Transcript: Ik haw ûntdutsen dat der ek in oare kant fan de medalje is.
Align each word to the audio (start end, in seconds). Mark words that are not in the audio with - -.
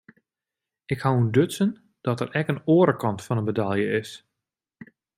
Ik 0.85 0.99
haw 1.03 1.15
ûntdutsen 1.21 1.69
dat 2.05 2.19
der 2.21 2.31
ek 2.39 2.47
in 2.51 2.63
oare 2.75 2.95
kant 3.01 3.23
fan 3.25 3.37
de 3.39 3.43
medalje 3.49 3.87
is. 4.01 4.11